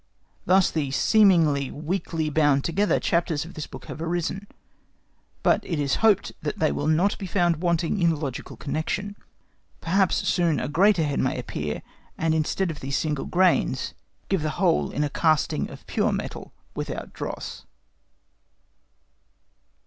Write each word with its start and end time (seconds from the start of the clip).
Thus 0.47 0.71
the 0.71 0.89
seemingly 0.89 1.69
weakly 1.69 2.31
bound 2.31 2.63
together 2.63 2.99
chapters 2.99 3.45
of 3.45 3.53
this 3.53 3.67
book 3.67 3.85
have 3.85 4.01
arisen, 4.01 4.47
but 5.43 5.63
it 5.63 5.79
is 5.79 5.97
hoped 5.97 6.31
they 6.41 6.71
will 6.71 6.87
not 6.87 7.15
be 7.19 7.27
found 7.27 7.57
wanting 7.57 7.99
in 8.01 8.19
logical 8.19 8.57
connection. 8.57 9.15
Perhaps 9.79 10.27
soon 10.27 10.59
a 10.59 10.67
greater 10.67 11.03
head 11.03 11.19
may 11.19 11.37
appear, 11.37 11.83
and 12.17 12.33
instead 12.33 12.71
of 12.71 12.79
these 12.79 12.97
single 12.97 13.25
grains, 13.25 13.93
give 14.27 14.41
the 14.41 14.49
whole 14.57 14.89
in 14.89 15.03
a 15.03 15.09
casting 15.11 15.69
of 15.69 15.85
pure 15.85 16.11
metal 16.11 16.51
without 16.73 17.13
dross. 17.13 17.65